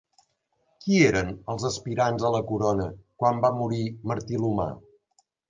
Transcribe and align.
Qui 0.85 0.95
eren 1.09 1.29
els 1.53 1.65
aspirants 1.69 2.25
a 2.31 2.31
la 2.37 2.41
corona 2.53 2.89
quan 3.25 3.45
va 3.45 3.53
morir 3.61 3.83
Martí 4.15 4.43
l'Humà? 4.43 4.69